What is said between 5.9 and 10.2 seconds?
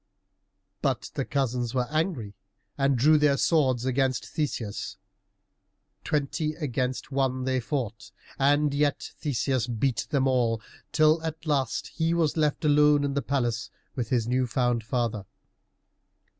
Twenty against one they fought, and yet Theseus beat